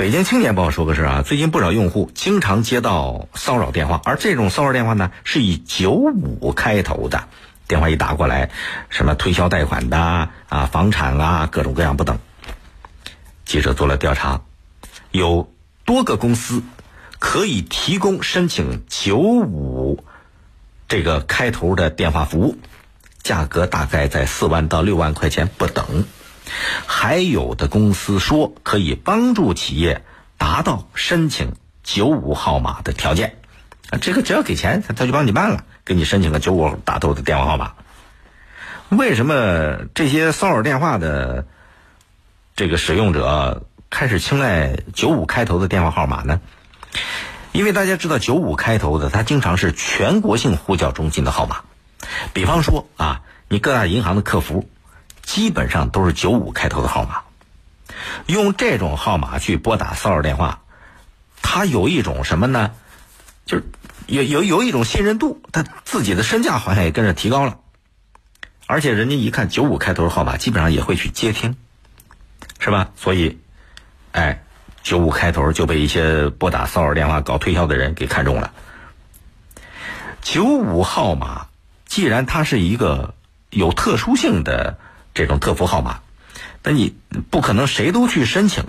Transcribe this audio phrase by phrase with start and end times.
[0.00, 7.24] 北京青年报说个事儿啊，最近不少用户经常接到骚扰电话，而这种骚扰电话呢是以九五开头的，
[7.68, 8.50] 电话一打过来，
[8.88, 12.18] 什么推销贷款的啊、房产啊，各种各样不等。
[13.44, 14.40] 记者做了调查，
[15.10, 15.52] 有
[15.84, 16.62] 多个公司
[17.18, 20.02] 可以提供申请九五
[20.88, 22.56] 这个开头的电话服务，
[23.22, 26.06] 价格大概在四万到六万块钱不等。
[26.86, 30.04] 还有的公司说可以帮助企业
[30.38, 33.36] 达到申请九五号码的条件，
[34.00, 37.72] 这个只要给钱，他他就帮你办了，给你申请个九五打头的电话号码。
[38.88, 41.46] 为什么这些骚扰电话的
[42.56, 46.40] 这个使用者开始青睐九五开头的电话号码呢？
[47.52, 51.62] 因为大家知道九五开头的，它经常是全国性呼叫中心的号码，
[52.32, 54.68] 比方说啊，你各大银行的客服。
[55.30, 57.22] 基本上都是九五开头的号码，
[58.26, 60.62] 用这种号码去拨打骚扰电话，
[61.40, 62.72] 他有一种什么呢？
[63.46, 63.64] 就是
[64.08, 67.58] 有有有一种信任度，他自己的身价好像也跟着提高了。
[68.66, 71.54] 而且人家一看九五开头的号码，基本上也会去接听，
[72.58, 72.90] 是吧？
[72.96, 73.38] 所以，
[74.10, 74.42] 哎，
[74.82, 78.52] 九五开头就被一些拨打骚扰电话搞推销的人给看中了。
[80.22, 81.46] 九五号码
[81.86, 83.14] 既然它是一个
[83.50, 84.76] 有特殊性的。
[85.20, 86.00] 这种特服号码，
[86.62, 86.96] 那你
[87.28, 88.64] 不可能谁都去申请，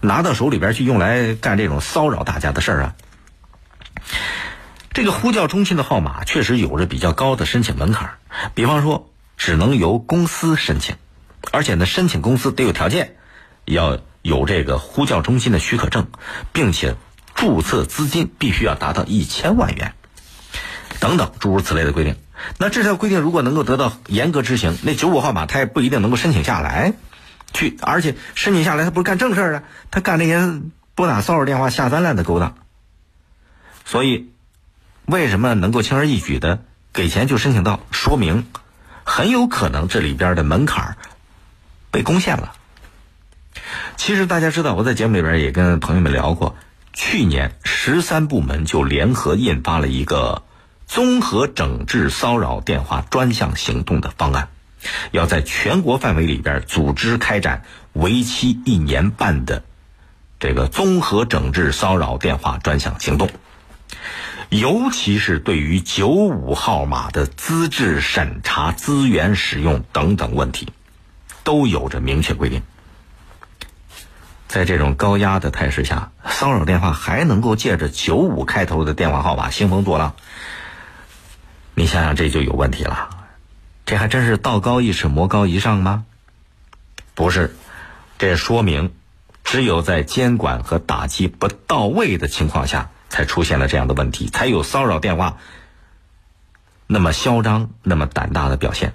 [0.00, 2.94] 拿到手里边去用来干这种骚扰大家的事儿啊。
[4.92, 8.14] 这个呼叫中心的号码确实有着比较高的申请门槛，
[8.54, 10.96] 比方说只能由公司申请，
[11.52, 13.14] 而且呢，申请公司得有条件，
[13.64, 16.08] 要有这个呼叫中心的许可证，
[16.52, 16.96] 并且
[17.36, 19.94] 注册资金必须要达到一千万元，
[20.98, 22.16] 等等诸如此类的规定。
[22.58, 26.92] 那这条规定如果能够得到严格执行，那九五号码他也不一定能够申请下来，
[27.52, 30.60] 去，而且申请下来他不是干正事儿啊，他干那些
[30.94, 32.54] 拨打骚扰电话下三滥的勾当。
[33.84, 34.30] 所以，
[35.06, 37.80] 为什么能够轻而易举的给钱就申请到？
[37.90, 38.46] 说明
[39.04, 40.96] 很有可能这里边的门槛
[41.90, 42.54] 被攻陷了。
[43.96, 46.56] 其实大家知道，我在节目里边也跟朋友们聊过，
[46.92, 50.42] 去年十三部门就联合印发了一个。
[50.92, 54.50] 综合整治骚扰电话专项行动的方案，
[55.10, 57.62] 要在全国范围里边组织开展
[57.94, 59.64] 为期一年半的
[60.38, 63.30] 这个综合整治骚扰电话专项行动，
[64.50, 70.68] 尤其是对于九五号码的资质审查、资源使用等等问题，
[71.42, 72.60] 都有着明确规定。
[74.46, 80.14] 在这种高压的态势下，骚扰电话还能够借着九五开头的电话号码兴风作浪。
[81.74, 83.08] 你想想，这就有问题了。
[83.86, 86.04] 这还真是道高一尺，魔高一丈吗？
[87.14, 87.54] 不是，
[88.18, 88.94] 这说明
[89.42, 95.38] 只有在监管和打击不到位的情况下，才出现了这样的问题，才有骚扰电话
[96.86, 98.92] 那么嚣张、那么胆大的表现。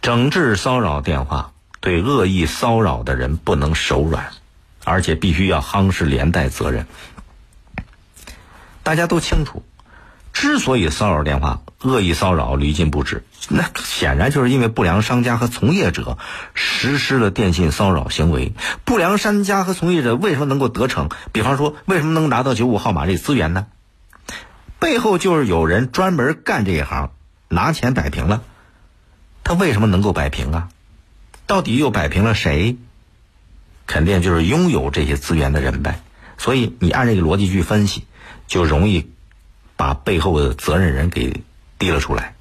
[0.00, 4.32] 整治骚扰电话，对恶意骚扰的人不能手软，
[4.84, 6.86] 而且必须要夯实连带责任。
[8.82, 9.62] 大家都清楚。
[10.34, 16.18] 之所以骚扰电话、恶意骚扰屡禁不止，那显然就是因为不良商家和从业者
[16.52, 18.52] 实施了电信骚扰行为。
[18.84, 21.08] 不良商家和从业者为什么能够得逞？
[21.32, 23.66] 比方说，为什么能拿到九五号码这资源呢？
[24.80, 27.12] 背后就是有人专门干这一行，
[27.48, 28.42] 拿钱摆平了。
[29.44, 30.68] 他为什么能够摆平啊？
[31.46, 32.76] 到底又摆平了谁？
[33.86, 36.00] 肯定就是拥有这些资源的人呗。
[36.38, 38.04] 所以你按这个逻辑去分析，
[38.48, 39.10] 就容易。
[39.84, 41.42] 把背后的责任人给
[41.78, 42.34] 提了出来。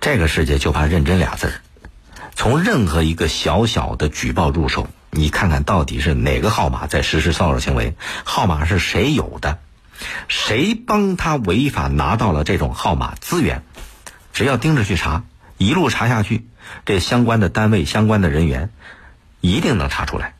[0.00, 1.52] 这个世界就怕认真俩字儿。
[2.34, 7.94] 从任何一个小小的举报入手，你看看到底是哪个号码在实施骚扰行为，
[8.24, 9.60] 号码是谁有的，
[10.26, 13.62] 谁帮他违法拿到了这种号码资源，
[14.32, 15.22] 只要盯着去查，
[15.56, 16.48] 一路查下去，
[16.84, 18.70] 这相关的单位、相关的人员
[19.40, 20.34] 一定能查出来，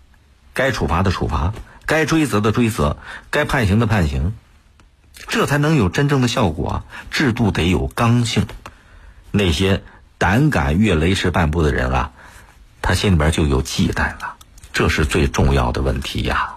[0.54, 1.52] 该处罚的处罚，
[1.86, 2.96] 该追责的追责，
[3.30, 4.34] 该判刑的判刑。
[5.28, 6.84] 这才能有真正的效果啊！
[7.10, 8.46] 制度得有刚性，
[9.30, 9.82] 那些
[10.18, 12.10] 胆敢越雷池半步的人啊，
[12.82, 14.34] 他心里边就有忌惮了，
[14.72, 16.54] 这是最重要的问题呀。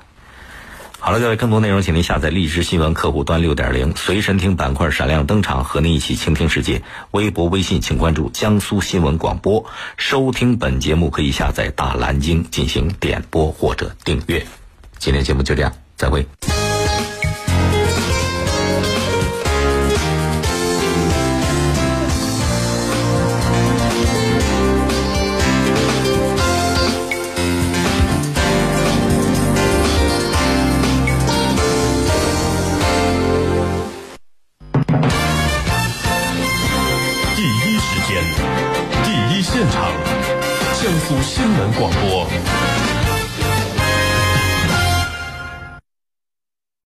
[0.99, 6.81] 好了，各位，更多内容，请您下载荔枝新闻客户端六点零随身听板块闪亮登场，和您一起倾听世界。
[7.11, 9.65] 微博、微信，请关注江苏新闻广播。
[9.97, 14.47] 收听本节目可以下载大蓝鲸进行点播或者订阅。
[14.97, 16.25] 今天节目就这样，再会。
[40.93, 42.62] 江苏新闻广播。